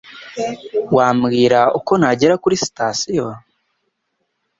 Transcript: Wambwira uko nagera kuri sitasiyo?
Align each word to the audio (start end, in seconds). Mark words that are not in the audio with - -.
Wambwira 0.95 1.59
uko 1.77 1.91
nagera 1.99 2.35
kuri 2.43 2.55
sitasiyo? 2.63 3.25